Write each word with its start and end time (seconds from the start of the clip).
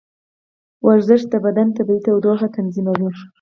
ورزش 0.87 1.21
د 1.29 1.33
بدن 1.45 1.67
طبیعي 1.77 2.01
تودوخه 2.05 2.47
تنظیموي. 2.55 3.09